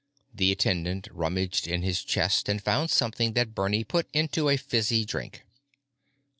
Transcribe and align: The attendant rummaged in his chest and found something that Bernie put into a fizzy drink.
The 0.33 0.51
attendant 0.51 1.07
rummaged 1.11 1.67
in 1.67 1.83
his 1.83 2.03
chest 2.03 2.49
and 2.49 2.59
found 2.59 2.89
something 2.89 3.33
that 3.33 3.53
Bernie 3.53 3.83
put 3.83 4.09
into 4.13 4.49
a 4.49 4.57
fizzy 4.57 5.05
drink. 5.05 5.43